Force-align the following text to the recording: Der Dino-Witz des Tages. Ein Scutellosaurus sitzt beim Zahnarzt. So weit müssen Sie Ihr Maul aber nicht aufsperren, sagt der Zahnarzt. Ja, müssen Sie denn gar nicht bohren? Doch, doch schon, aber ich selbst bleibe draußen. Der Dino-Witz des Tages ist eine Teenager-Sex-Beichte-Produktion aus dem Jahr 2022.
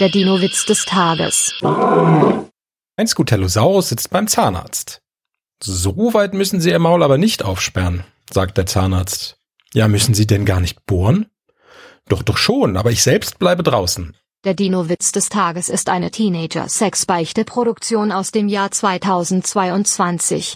Der 0.00 0.08
Dino-Witz 0.08 0.66
des 0.66 0.86
Tages. 0.86 1.54
Ein 1.62 3.06
Scutellosaurus 3.06 3.90
sitzt 3.90 4.10
beim 4.10 4.26
Zahnarzt. 4.26 5.00
So 5.62 6.12
weit 6.14 6.34
müssen 6.34 6.60
Sie 6.60 6.70
Ihr 6.70 6.80
Maul 6.80 7.04
aber 7.04 7.16
nicht 7.16 7.44
aufsperren, 7.44 8.02
sagt 8.28 8.58
der 8.58 8.66
Zahnarzt. 8.66 9.36
Ja, 9.72 9.86
müssen 9.86 10.12
Sie 10.12 10.26
denn 10.26 10.44
gar 10.44 10.58
nicht 10.58 10.84
bohren? 10.84 11.26
Doch, 12.08 12.24
doch 12.24 12.38
schon, 12.38 12.76
aber 12.76 12.90
ich 12.90 13.04
selbst 13.04 13.38
bleibe 13.38 13.62
draußen. 13.62 14.16
Der 14.44 14.54
Dino-Witz 14.54 15.12
des 15.12 15.28
Tages 15.28 15.68
ist 15.68 15.88
eine 15.88 16.10
Teenager-Sex-Beichte-Produktion 16.10 18.10
aus 18.10 18.32
dem 18.32 18.48
Jahr 18.48 18.72
2022. 18.72 20.52